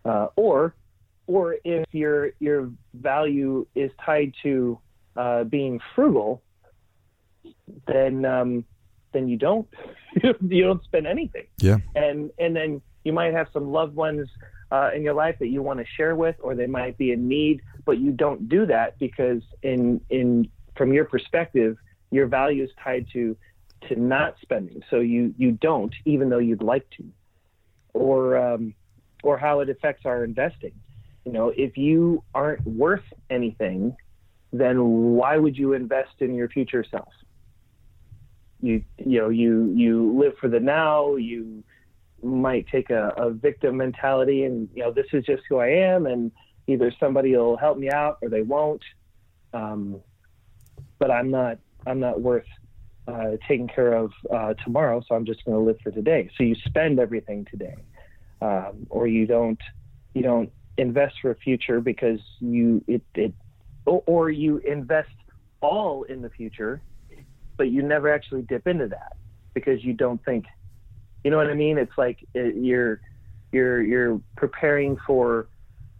Uh, 0.05 0.27
or, 0.35 0.75
or 1.25 1.57
if 1.63 1.85
your 1.91 2.31
your 2.39 2.71
value 2.93 3.67
is 3.75 3.91
tied 4.03 4.33
to 4.43 4.79
uh, 5.15 5.43
being 5.43 5.79
frugal, 5.95 6.41
then 7.87 8.23
um, 8.23 8.65
then 9.11 9.27
you 9.27 9.37
don't 9.37 9.67
you 10.23 10.63
don't 10.63 10.83
spend 10.83 11.07
anything. 11.07 11.47
Yeah. 11.57 11.77
And 11.95 12.31
and 12.39 12.55
then 12.55 12.81
you 13.03 13.11
might 13.11 13.33
have 13.33 13.47
some 13.51 13.71
loved 13.71 13.95
ones 13.95 14.29
uh, 14.71 14.89
in 14.95 15.03
your 15.03 15.13
life 15.13 15.35
that 15.39 15.47
you 15.47 15.61
want 15.61 15.79
to 15.79 15.85
share 15.95 16.15
with, 16.15 16.35
or 16.39 16.55
they 16.55 16.67
might 16.67 16.97
be 16.97 17.11
in 17.11 17.27
need, 17.27 17.61
but 17.85 17.99
you 17.99 18.11
don't 18.11 18.49
do 18.49 18.65
that 18.65 18.97
because 18.99 19.41
in 19.63 20.01
in 20.09 20.49
from 20.75 20.93
your 20.93 21.05
perspective, 21.05 21.77
your 22.11 22.27
value 22.27 22.63
is 22.63 22.69
tied 22.83 23.07
to 23.13 23.35
to 23.87 23.95
not 23.95 24.35
spending. 24.41 24.81
So 24.89 24.99
you 24.99 25.33
you 25.37 25.51
don't, 25.51 25.93
even 26.05 26.29
though 26.29 26.39
you'd 26.39 26.63
like 26.63 26.89
to 26.97 27.03
or 27.93 28.37
um, 28.37 28.73
or 29.23 29.37
how 29.37 29.59
it 29.61 29.69
affects 29.69 30.05
our 30.05 30.23
investing. 30.23 30.73
You 31.25 31.31
know, 31.33 31.51
if 31.55 31.77
you 31.77 32.23
aren't 32.33 32.65
worth 32.65 33.03
anything, 33.29 33.95
then 34.53 34.81
why 35.15 35.37
would 35.37 35.57
you 35.57 35.73
invest 35.73 36.13
in 36.19 36.35
your 36.35 36.47
future 36.47 36.85
self? 36.89 37.11
You 38.61 38.83
you 38.97 39.19
know 39.19 39.29
you 39.29 39.73
you 39.75 40.17
live 40.17 40.33
for 40.39 40.47
the 40.47 40.59
now. 40.59 41.15
You 41.15 41.63
might 42.23 42.67
take 42.67 42.89
a, 42.89 43.13
a 43.17 43.31
victim 43.31 43.77
mentality, 43.77 44.43
and 44.43 44.69
you 44.73 44.83
know 44.83 44.91
this 44.91 45.07
is 45.13 45.25
just 45.25 45.43
who 45.49 45.57
I 45.57 45.67
am, 45.67 46.05
and 46.05 46.31
either 46.67 46.91
somebody 46.99 47.35
will 47.35 47.57
help 47.57 47.77
me 47.77 47.89
out 47.89 48.17
or 48.21 48.29
they 48.29 48.41
won't. 48.41 48.83
Um, 49.53 50.01
but 50.99 51.11
I'm 51.11 51.31
not 51.31 51.59
I'm 51.85 51.99
not 51.99 52.21
worth 52.21 52.45
uh, 53.07 53.37
taken 53.47 53.67
care 53.67 53.93
of 53.93 54.11
uh, 54.33 54.53
tomorrow, 54.65 55.01
so 55.07 55.15
I'm 55.15 55.25
just 55.25 55.45
going 55.45 55.57
to 55.57 55.63
live 55.63 55.77
for 55.81 55.91
today. 55.91 56.29
So 56.37 56.43
you 56.43 56.55
spend 56.65 56.99
everything 56.99 57.47
today, 57.49 57.75
um, 58.41 58.87
or 58.89 59.07
you 59.07 59.25
don't 59.25 59.61
you 60.13 60.23
don't 60.23 60.51
invest 60.77 61.15
for 61.21 61.31
a 61.31 61.35
future 61.35 61.79
because 61.79 62.19
you 62.39 62.83
it, 62.87 63.01
it 63.15 63.33
or 63.85 64.29
you 64.29 64.57
invest 64.57 65.09
all 65.61 66.03
in 66.03 66.21
the 66.21 66.29
future, 66.29 66.81
but 67.55 67.69
you 67.69 67.81
never 67.81 68.13
actually 68.13 68.41
dip 68.41 68.67
into 68.67 68.87
that 68.87 69.13
because 69.53 69.83
you 69.83 69.93
don't 69.93 70.23
think, 70.23 70.45
you 71.27 71.31
know 71.31 71.35
what 71.35 71.49
I 71.49 71.55
mean? 71.55 71.77
It's 71.77 71.97
like 71.97 72.25
it, 72.33 72.55
uh, 72.55 72.57
you're 72.57 73.01
you're 73.51 73.83
you're 73.83 74.21
preparing 74.37 74.95
for 75.05 75.49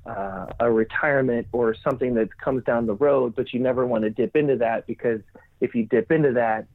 uh, 0.05 0.45
a 0.61 0.71
retirement 0.71 1.47
or 1.51 1.75
something 1.83 2.13
that 2.13 2.29
comes 2.37 2.63
down 2.63 2.85
the 2.85 2.93
road, 2.93 3.35
but 3.35 3.51
you 3.51 3.59
never 3.59 3.85
want 3.85 4.05
to 4.05 4.09
dip 4.09 4.37
into 4.37 4.55
that 4.55 4.87
because 4.87 5.19
if 5.59 5.75
you 5.75 5.85
dip 5.85 6.13
into 6.13 6.31
that, 6.31 6.65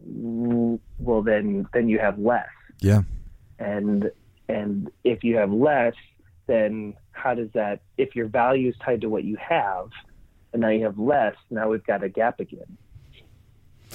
well 0.00 1.22
then 1.22 1.68
then 1.72 1.88
you 1.88 2.00
have 2.00 2.18
less. 2.18 2.48
Yeah. 2.80 3.02
And 3.60 4.10
and 4.48 4.90
if 5.04 5.22
you 5.22 5.36
have 5.36 5.52
less, 5.52 5.94
then 6.48 6.94
how 7.12 7.34
does 7.34 7.50
that 7.54 7.82
if 7.98 8.16
your 8.16 8.26
value 8.26 8.70
is 8.70 8.74
tied 8.84 9.02
to 9.02 9.08
what 9.08 9.22
you 9.22 9.36
have 9.36 9.90
and 10.52 10.60
now 10.60 10.70
you 10.70 10.82
have 10.86 10.98
less, 10.98 11.36
now 11.50 11.68
we've 11.68 11.86
got 11.86 12.02
a 12.02 12.08
gap 12.08 12.40
again. 12.40 12.78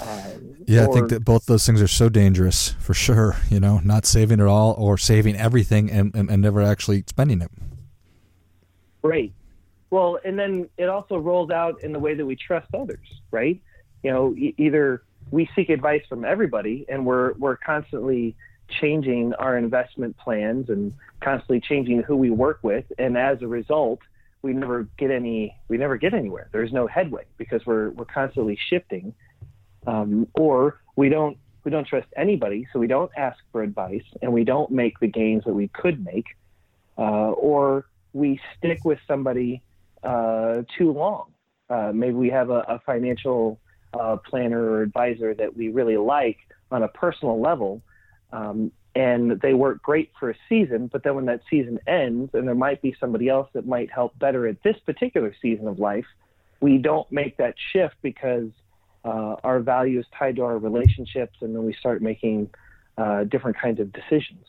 Um, 0.00 0.56
yeah, 0.66 0.86
or, 0.86 0.90
I 0.90 0.92
think 0.92 1.10
that 1.10 1.24
both 1.24 1.46
those 1.46 1.66
things 1.66 1.82
are 1.82 1.88
so 1.88 2.08
dangerous 2.08 2.70
for 2.80 2.94
sure. 2.94 3.36
You 3.50 3.60
know, 3.60 3.80
not 3.84 4.06
saving 4.06 4.40
at 4.40 4.46
all 4.46 4.72
or 4.78 4.96
saving 4.98 5.36
everything 5.36 5.90
and, 5.90 6.14
and, 6.14 6.30
and 6.30 6.42
never 6.42 6.62
actually 6.62 7.04
spending 7.06 7.42
it. 7.42 7.50
Right. 9.02 9.32
Well, 9.90 10.18
and 10.24 10.38
then 10.38 10.70
it 10.78 10.88
also 10.88 11.18
rolls 11.18 11.50
out 11.50 11.82
in 11.82 11.92
the 11.92 11.98
way 11.98 12.14
that 12.14 12.24
we 12.24 12.36
trust 12.36 12.74
others, 12.74 13.06
right? 13.30 13.60
You 14.02 14.10
know, 14.10 14.34
e- 14.34 14.54
either 14.56 15.02
we 15.30 15.48
seek 15.54 15.68
advice 15.68 16.02
from 16.08 16.24
everybody, 16.24 16.86
and 16.88 17.04
we're 17.04 17.34
we're 17.34 17.56
constantly 17.56 18.34
changing 18.68 19.34
our 19.34 19.58
investment 19.58 20.16
plans 20.16 20.70
and 20.70 20.94
constantly 21.20 21.60
changing 21.60 22.02
who 22.02 22.16
we 22.16 22.30
work 22.30 22.60
with, 22.62 22.86
and 22.98 23.18
as 23.18 23.42
a 23.42 23.46
result, 23.46 24.00
we 24.40 24.52
never 24.52 24.84
get 24.96 25.10
any 25.10 25.56
we 25.68 25.76
never 25.76 25.96
get 25.96 26.14
anywhere. 26.14 26.48
There's 26.52 26.72
no 26.72 26.86
headway 26.86 27.24
because 27.36 27.66
we're 27.66 27.90
we're 27.90 28.06
constantly 28.06 28.58
shifting, 28.70 29.14
um, 29.86 30.26
or 30.34 30.80
we 30.96 31.08
don't 31.08 31.38
we 31.64 31.70
don't 31.70 31.86
trust 31.86 32.08
anybody, 32.16 32.66
so 32.72 32.78
we 32.78 32.88
don't 32.88 33.10
ask 33.16 33.38
for 33.52 33.62
advice, 33.62 34.04
and 34.20 34.32
we 34.32 34.42
don't 34.44 34.70
make 34.70 34.98
the 34.98 35.06
gains 35.06 35.44
that 35.44 35.54
we 35.54 35.68
could 35.68 36.04
make, 36.04 36.26
uh, 36.98 37.30
or 37.30 37.86
we 38.12 38.40
stick 38.58 38.84
with 38.84 38.98
somebody 39.06 39.62
uh, 40.02 40.62
too 40.76 40.92
long. 40.92 41.32
Uh, 41.70 41.92
maybe 41.94 42.14
we 42.14 42.30
have 42.30 42.50
a, 42.50 42.64
a 42.68 42.80
financial 42.84 43.60
uh, 43.94 44.16
planner 44.16 44.60
or 44.60 44.82
advisor 44.82 45.34
that 45.34 45.56
we 45.56 45.68
really 45.68 45.96
like 45.96 46.38
on 46.70 46.82
a 46.82 46.88
personal 46.88 47.40
level. 47.40 47.82
Um, 48.32 48.72
and 48.94 49.40
they 49.40 49.54
work 49.54 49.82
great 49.82 50.10
for 50.18 50.30
a 50.30 50.34
season, 50.48 50.88
but 50.88 51.02
then 51.02 51.14
when 51.14 51.24
that 51.26 51.40
season 51.48 51.78
ends 51.86 52.30
and 52.34 52.46
there 52.46 52.54
might 52.54 52.82
be 52.82 52.94
somebody 53.00 53.28
else 53.28 53.48
that 53.54 53.66
might 53.66 53.90
help 53.90 54.18
better 54.18 54.46
at 54.46 54.62
this 54.62 54.76
particular 54.84 55.34
season 55.40 55.66
of 55.66 55.78
life, 55.78 56.04
we 56.60 56.76
don't 56.76 57.10
make 57.10 57.38
that 57.38 57.54
shift 57.72 57.94
because 58.02 58.50
uh, 59.04 59.36
our 59.42 59.60
value 59.60 59.98
is 59.98 60.06
tied 60.16 60.36
to 60.36 60.42
our 60.42 60.58
relationships 60.58 61.36
and 61.40 61.54
then 61.54 61.64
we 61.64 61.74
start 61.74 62.02
making 62.02 62.50
uh, 62.98 63.24
different 63.24 63.56
kinds 63.58 63.80
of 63.80 63.92
decisions. 63.92 64.46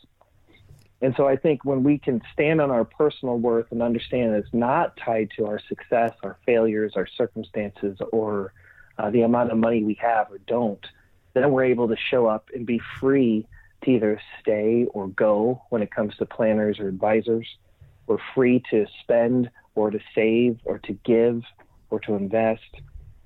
And 1.02 1.14
so 1.18 1.28
I 1.28 1.36
think 1.36 1.66
when 1.66 1.84
we 1.84 1.98
can 1.98 2.22
stand 2.32 2.62
on 2.62 2.72
our 2.72 2.86
personal 2.86 3.38
worth 3.38 3.72
and 3.72 3.82
understand 3.82 4.34
that 4.34 4.38
it's 4.38 4.54
not 4.54 4.96
tied 4.96 5.32
to 5.38 5.46
our 5.48 5.60
success, 5.68 6.14
our 6.24 6.38
failures, 6.46 6.94
our 6.96 7.08
circumstances, 7.08 7.98
or 8.14 8.54
uh, 8.98 9.10
the 9.10 9.24
amount 9.24 9.52
of 9.52 9.58
money 9.58 9.84
we 9.84 9.96
have 9.96 10.32
or 10.32 10.38
don't, 10.48 10.86
then 11.34 11.52
we're 11.52 11.66
able 11.66 11.90
to 11.90 11.98
show 12.10 12.28
up 12.28 12.50
and 12.54 12.66
be 12.66 12.80
free 13.02 13.46
to 13.84 13.92
either 13.92 14.22
stay 14.40 14.86
or 14.94 15.10
go 15.10 15.62
when 15.70 15.82
it 15.82 15.92
comes 15.92 16.16
to 16.18 16.26
planners 16.26 16.80
or 16.80 16.88
advisors. 16.88 17.48
We're 18.08 18.18
free 18.34 18.64
to 18.72 18.86
spend 19.02 19.50
or 19.76 19.92
to 19.92 20.00
save 20.16 20.60
or 20.64 20.80
to 20.80 20.94
give 21.04 21.42
or 21.90 22.00
to 22.02 22.14
invest. 22.14 22.62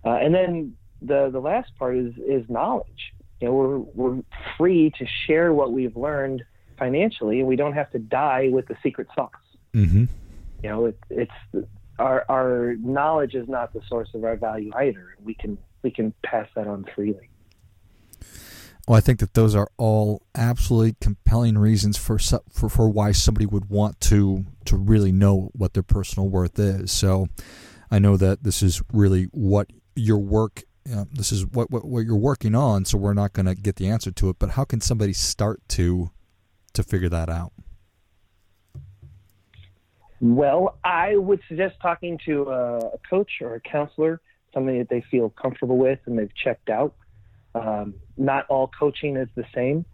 Uh, 0.04 0.18
and 0.18 0.34
then 0.34 0.76
the, 1.02 1.30
the 1.32 1.40
last 1.40 1.72
part 1.78 1.98
is, 1.98 2.14
is 2.18 2.50
knowledge. 2.50 3.14
You 3.40 3.48
know, 3.48 3.54
we're, 3.54 3.78
we're 3.78 4.24
free 4.58 4.92
to 4.98 5.06
share 5.26 5.54
what 5.54 5.72
we've 5.72 5.96
learned 5.96 6.44
financially, 6.78 7.40
and 7.40 7.48
we 7.48 7.56
don't 7.56 7.74
have 7.74 7.92
to 7.92 8.00
die 8.00 8.50
with 8.52 8.68
the 8.68 8.78
secret 8.82 9.08
sauce. 9.16 9.32
Mm-hmm. 9.74 10.06
You 10.64 10.70
know, 10.70 10.86
it, 10.86 11.00
it's 11.10 11.68
our 12.00 12.26
our 12.30 12.76
knowledge 12.80 13.36
is 13.36 13.48
not 13.48 13.74
the 13.74 13.82
source 13.88 14.10
of 14.14 14.24
our 14.24 14.36
value 14.36 14.72
either. 14.76 15.16
We 15.24 15.34
can 15.34 15.58
we 15.84 15.92
can 15.92 16.14
pass 16.24 16.48
that 16.56 16.68
on 16.68 16.86
freely. 16.96 17.30
Well, 18.88 18.98
I 18.98 19.02
think 19.02 19.20
that 19.20 19.34
those 19.34 19.54
are 19.54 19.70
all 19.78 20.22
absolutely 20.34 20.96
compelling 21.02 21.58
reasons 21.58 21.98
for 21.98 22.18
for 22.18 22.70
for 22.70 22.90
why 22.90 23.12
somebody 23.12 23.46
would 23.46 23.70
want 23.70 24.00
to 24.02 24.46
to 24.66 24.78
really 24.78 25.12
know 25.12 25.52
what 25.54 25.74
their 25.74 25.84
personal 25.84 26.30
worth 26.30 26.58
is. 26.58 26.92
So, 26.92 27.28
I 27.92 28.00
know 28.00 28.18
that 28.18 28.44
this 28.44 28.64
is 28.64 28.82
really 28.92 29.26
what 29.32 29.72
your 29.96 30.20
work. 30.20 30.64
Uh, 30.92 31.06
this 31.12 31.32
is 31.32 31.46
what, 31.46 31.70
what 31.72 31.86
what 31.86 32.06
you're 32.06 32.16
working 32.16 32.56
on. 32.56 32.86
So 32.86 32.98
we're 32.98 33.14
not 33.14 33.34
going 33.34 33.46
to 33.46 33.56
get 33.56 33.76
the 33.76 33.88
answer 33.88 34.12
to 34.12 34.30
it. 34.30 34.38
But 34.40 34.52
how 34.52 34.64
can 34.64 34.82
somebody 34.82 35.14
start 35.14 35.62
to 35.70 36.12
to 36.74 36.84
figure 36.84 37.10
that 37.10 37.30
out? 37.30 37.54
Well, 40.20 40.78
I 40.84 41.16
would 41.16 41.42
suggest 41.48 41.76
talking 41.82 42.20
to 42.26 42.50
a 42.50 42.98
coach 43.10 43.30
or 43.42 43.56
a 43.56 43.60
counselor, 43.60 44.20
somebody 44.54 44.80
that 44.80 44.90
they 44.90 45.04
feel 45.12 45.30
comfortable 45.30 45.78
with 45.78 46.00
and 46.06 46.18
they've 46.18 46.34
checked 46.36 46.70
out. 46.70 46.96
Um, 47.54 47.96
not 48.18 48.46
all 48.50 48.70
coaching 48.80 49.16
is 49.16 49.28
the 49.36 49.46
same. 49.54 49.86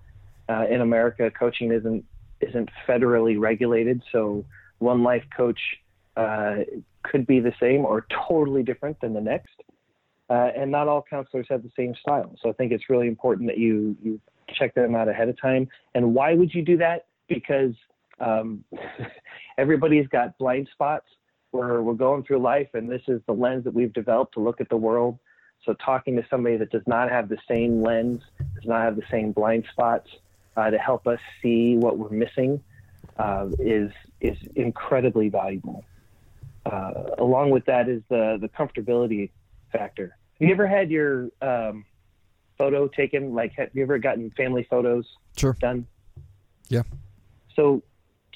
Uh, 0.49 0.65
in 0.69 0.81
America, 0.81 1.31
coaching 1.31 1.71
isn't 1.71 2.05
isn't 2.41 2.69
federally 2.87 3.39
regulated, 3.39 4.01
so 4.11 4.45
one 4.79 5.03
life 5.03 5.23
coach 5.35 5.59
uh, 6.17 6.55
could 7.03 7.25
be 7.25 7.39
the 7.39 7.53
same 7.59 7.85
or 7.85 8.05
totally 8.27 8.63
different 8.63 8.99
than 8.99 9.13
the 9.13 9.21
next. 9.21 9.55
Uh, 10.29 10.49
and 10.55 10.71
not 10.71 10.87
all 10.87 11.03
counselors 11.07 11.45
have 11.49 11.63
the 11.63 11.71
same 11.75 11.93
style. 11.95 12.33
So 12.41 12.49
I 12.49 12.53
think 12.53 12.71
it's 12.71 12.89
really 12.89 13.07
important 13.07 13.47
that 13.49 13.57
you 13.57 13.95
you 14.01 14.19
check 14.53 14.73
them 14.75 14.95
out 14.95 15.07
ahead 15.07 15.29
of 15.29 15.39
time. 15.39 15.67
And 15.95 16.13
why 16.13 16.33
would 16.33 16.53
you 16.53 16.63
do 16.63 16.77
that? 16.77 17.05
Because 17.27 17.73
um, 18.19 18.63
everybody's 19.57 20.07
got 20.07 20.37
blind 20.37 20.69
spots 20.71 21.07
where 21.51 21.81
we're 21.81 21.93
going 21.93 22.23
through 22.23 22.39
life, 22.39 22.69
and 22.73 22.89
this 22.89 23.01
is 23.07 23.21
the 23.27 23.33
lens 23.33 23.63
that 23.63 23.73
we've 23.73 23.93
developed 23.93 24.33
to 24.33 24.39
look 24.39 24.59
at 24.59 24.69
the 24.69 24.77
world. 24.77 25.19
So 25.65 25.73
talking 25.73 26.15
to 26.15 26.25
somebody 26.29 26.57
that 26.57 26.71
does 26.71 26.81
not 26.87 27.09
have 27.09 27.29
the 27.29 27.37
same 27.47 27.81
lens, 27.81 28.21
does 28.55 28.65
not 28.65 28.81
have 28.81 28.95
the 28.95 29.03
same 29.09 29.31
blind 29.31 29.65
spots, 29.71 30.09
uh, 30.57 30.69
to 30.69 30.77
help 30.77 31.07
us 31.07 31.19
see 31.41 31.77
what 31.77 31.97
we're 31.97 32.09
missing, 32.09 32.61
uh, 33.17 33.47
is 33.59 33.91
is 34.19 34.37
incredibly 34.55 35.29
valuable. 35.29 35.83
Uh, 36.65 37.03
along 37.17 37.51
with 37.51 37.65
that 37.65 37.87
is 37.87 38.01
the 38.09 38.37
the 38.41 38.49
comfortability 38.49 39.29
factor. 39.73 40.15
Have 40.39 40.47
you 40.47 40.53
ever 40.53 40.67
had 40.67 40.89
your 40.89 41.29
um, 41.41 41.83
photo 42.57 42.87
taken? 42.87 43.33
Like, 43.33 43.53
have 43.57 43.69
you 43.73 43.83
ever 43.83 43.97
gotten 43.97 44.31
family 44.31 44.65
photos 44.69 45.05
sure. 45.37 45.57
done? 45.59 45.85
Yeah. 46.69 46.83
So 47.55 47.83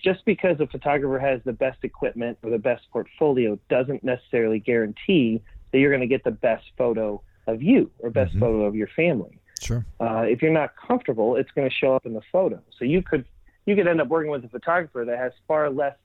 just 0.04 0.26
because 0.26 0.60
a 0.60 0.68
photographer 0.68 1.20
has 1.20 1.42
the 1.46 1.54
best 1.54 1.80
equipment 1.84 2.38
or 2.44 2.50
the 2.50 2.60
best 2.60 2.84
portfolio 2.92 3.58
doesn't 3.70 4.04
necessarily 4.04 4.60
guarantee 4.60 5.42
that 5.72 5.80
you're 5.80 5.92
going 5.92 6.02
to 6.02 6.08
get 6.08 6.24
the 6.24 6.32
best 6.32 6.66
photo 6.78 7.22
of 7.48 7.62
you 7.62 7.90
or 8.00 8.10
best 8.10 8.32
mm-hmm. 8.32 8.42
photo 8.42 8.66
of 8.66 8.76
your 8.76 8.88
family. 8.96 9.40
Sure. 9.62 9.86
Uh, 10.00 10.22
if 10.22 10.42
you're 10.42 10.52
not 10.52 10.74
comfortable, 10.76 11.36
it's 11.36 11.50
going 11.52 11.68
to 11.68 11.74
show 11.74 11.96
up 11.96 12.06
in 12.06 12.14
the 12.14 12.22
photo. 12.32 12.62
So 12.78 12.86
you 12.86 13.02
could 13.02 13.26
you 13.66 13.76
could 13.76 13.88
end 13.88 14.00
up 14.00 14.08
working 14.08 14.32
with 14.32 14.46
a 14.46 14.50
photographer 14.50 15.04
that 15.06 15.18
has 15.18 15.34
far 15.48 15.70
less 15.70 15.98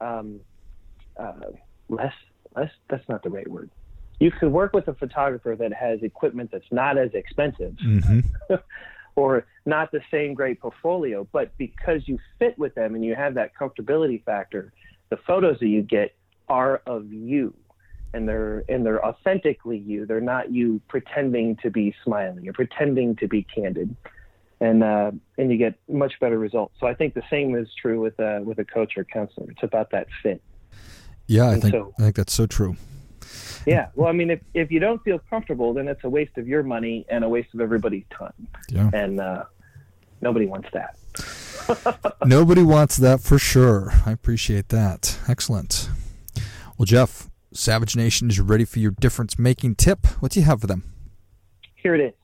um, 0.00 0.40
uh, 1.16 1.50
less 1.88 2.14
less 2.54 2.70
that's 2.88 3.06
not 3.08 3.22
the 3.22 3.30
right 3.30 3.48
word. 3.48 3.70
You 4.22 4.30
could 4.30 4.52
work 4.52 4.72
with 4.72 4.86
a 4.86 4.94
photographer 4.94 5.56
that 5.56 5.72
has 5.72 6.00
equipment 6.02 6.50
that's 6.52 6.70
not 6.70 6.96
as 6.96 7.12
expensive. 7.12 7.74
Mm-hmm. 7.84 8.54
or 9.16 9.46
not 9.66 9.90
the 9.90 10.00
same 10.10 10.32
great 10.32 10.60
portfolio, 10.60 11.26
but 11.32 11.50
because 11.58 12.02
you 12.06 12.18
fit 12.38 12.56
with 12.56 12.74
them 12.74 12.94
and 12.94 13.04
you 13.04 13.14
have 13.14 13.34
that 13.34 13.50
comfortability 13.60 14.22
factor, 14.24 14.72
the 15.10 15.16
photos 15.26 15.58
that 15.58 15.66
you 15.66 15.82
get 15.82 16.14
are 16.48 16.82
of 16.86 17.12
you 17.12 17.52
and 18.14 18.28
they're 18.28 18.64
and 18.68 18.86
they're 18.86 19.04
authentically 19.04 19.78
you. 19.78 20.06
They're 20.06 20.20
not 20.20 20.52
you 20.52 20.80
pretending 20.88 21.56
to 21.56 21.70
be 21.70 21.94
smiling 22.04 22.48
or 22.48 22.52
pretending 22.52 23.16
to 23.16 23.26
be 23.26 23.42
candid, 23.42 23.96
and 24.60 24.84
uh, 24.84 25.10
and 25.38 25.50
you 25.50 25.56
get 25.58 25.74
much 25.88 26.12
better 26.20 26.38
results. 26.38 26.74
So 26.78 26.86
I 26.86 26.94
think 26.94 27.14
the 27.14 27.22
same 27.28 27.56
is 27.56 27.68
true 27.80 28.00
with 28.00 28.18
uh, 28.20 28.40
with 28.44 28.58
a 28.58 28.64
coach 28.64 28.92
or 28.96 29.04
counselor. 29.04 29.50
It's 29.50 29.62
about 29.62 29.90
that 29.90 30.06
fit. 30.22 30.42
Yeah, 31.26 31.50
I 31.50 31.60
think 31.60 31.74
so, 31.74 31.94
I 31.98 32.02
think 32.02 32.16
that's 32.16 32.32
so 32.32 32.46
true. 32.46 32.76
Yeah, 33.66 33.88
well, 33.94 34.08
I 34.08 34.12
mean, 34.12 34.30
if 34.30 34.40
if 34.54 34.70
you 34.70 34.80
don't 34.80 35.02
feel 35.04 35.20
comfortable, 35.30 35.72
then 35.72 35.88
it's 35.88 36.02
a 36.04 36.08
waste 36.08 36.36
of 36.36 36.48
your 36.48 36.62
money 36.62 37.06
and 37.08 37.24
a 37.24 37.28
waste 37.28 37.54
of 37.54 37.60
everybody's 37.60 38.04
time. 38.16 38.48
Yeah, 38.68 38.90
and 38.92 39.20
uh, 39.20 39.44
nobody 40.20 40.46
wants 40.46 40.68
that. 40.72 40.96
nobody 42.26 42.62
wants 42.62 42.96
that 42.96 43.20
for 43.20 43.38
sure. 43.38 43.92
I 44.04 44.12
appreciate 44.12 44.68
that. 44.70 45.18
Excellent. 45.28 45.88
Well, 46.76 46.86
Jeff, 46.86 47.30
Savage 47.52 47.94
Nation 47.96 48.30
is 48.30 48.40
ready 48.40 48.64
for 48.64 48.78
your 48.78 48.92
difference 48.92 49.38
making 49.38 49.76
tip. 49.76 50.06
What 50.20 50.32
do 50.32 50.40
you 50.40 50.46
have 50.46 50.60
for 50.60 50.66
them? 50.66 50.84
Here 51.76 51.94
it 51.94 52.00
is. 52.00 52.14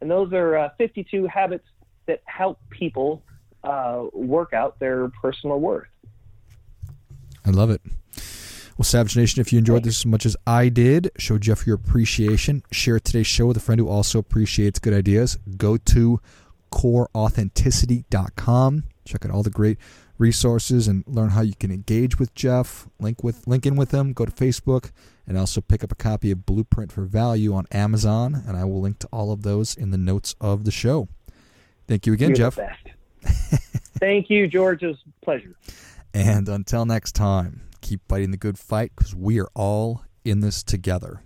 And 0.00 0.10
those 0.10 0.30
are 0.34 0.58
uh, 0.58 0.68
52 0.76 1.26
habits 1.26 1.64
that 2.06 2.22
help 2.26 2.60
people 2.68 3.22
uh, 3.64 4.04
work 4.12 4.52
out 4.52 4.78
their 4.78 5.08
personal 5.08 5.58
worth. 5.58 5.88
I 7.46 7.50
love 7.50 7.70
it. 7.70 7.80
Well, 8.76 8.84
Savage 8.84 9.16
Nation, 9.16 9.40
if 9.40 9.52
you 9.52 9.60
enjoyed 9.60 9.84
this 9.84 10.00
as 10.00 10.06
much 10.06 10.26
as 10.26 10.36
I 10.46 10.68
did, 10.68 11.12
show 11.16 11.38
Jeff 11.38 11.64
your 11.64 11.76
appreciation. 11.76 12.64
Share 12.72 12.98
today's 12.98 13.28
show 13.28 13.46
with 13.46 13.56
a 13.56 13.60
friend 13.60 13.80
who 13.80 13.88
also 13.88 14.18
appreciates 14.18 14.80
good 14.80 14.92
ideas. 14.92 15.38
Go 15.56 15.76
to 15.76 16.20
coreauthenticity.com. 16.72 18.84
Check 19.04 19.24
out 19.24 19.30
all 19.30 19.44
the 19.44 19.50
great 19.50 19.78
resources 20.18 20.88
and 20.88 21.04
learn 21.06 21.30
how 21.30 21.42
you 21.42 21.54
can 21.54 21.70
engage 21.70 22.18
with 22.18 22.34
Jeff. 22.34 22.88
Link 22.98 23.22
with 23.22 23.46
link 23.46 23.64
in 23.64 23.76
with 23.76 23.92
him. 23.92 24.12
Go 24.12 24.24
to 24.24 24.32
Facebook 24.32 24.90
and 25.26 25.38
also 25.38 25.60
pick 25.60 25.84
up 25.84 25.92
a 25.92 25.96
copy 25.96 26.32
of 26.32 26.44
Blueprint 26.44 26.90
for 26.90 27.02
Value 27.02 27.54
on 27.54 27.66
Amazon. 27.70 28.42
And 28.46 28.56
I 28.56 28.64
will 28.64 28.80
link 28.80 28.98
to 29.00 29.08
all 29.12 29.30
of 29.30 29.42
those 29.42 29.76
in 29.76 29.92
the 29.92 29.98
notes 29.98 30.34
of 30.40 30.64
the 30.64 30.72
show. 30.72 31.06
Thank 31.86 32.06
you 32.06 32.12
again, 32.12 32.30
You're 32.30 32.50
Jeff. 32.50 32.58
Thank 34.00 34.30
you, 34.30 34.48
George. 34.48 34.82
It 34.82 34.88
was 34.88 34.96
a 35.06 35.10
pleasure. 35.24 35.54
And 36.16 36.48
until 36.48 36.86
next 36.86 37.16
time, 37.16 37.62
keep 37.84 38.00
fighting 38.08 38.30
the 38.30 38.36
good 38.36 38.58
fight 38.58 38.92
because 38.96 39.14
we 39.14 39.38
are 39.38 39.48
all 39.54 40.02
in 40.24 40.40
this 40.40 40.62
together. 40.62 41.22